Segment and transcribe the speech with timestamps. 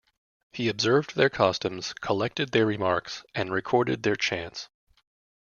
[0.51, 4.67] He observed their customs, collected their remarks, and recorded their chants.